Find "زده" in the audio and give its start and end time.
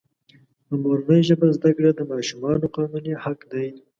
1.57-1.69